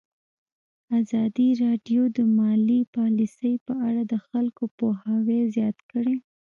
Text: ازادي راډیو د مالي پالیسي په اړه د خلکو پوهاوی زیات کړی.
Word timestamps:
ازادي 0.99 1.49
راډیو 1.63 2.01
د 2.17 2.17
مالي 2.37 2.81
پالیسي 2.95 3.53
په 3.65 3.73
اړه 3.87 4.01
د 4.11 4.13
خلکو 4.27 4.63
پوهاوی 4.77 5.39
زیات 5.55 5.77
کړی. 5.91 6.15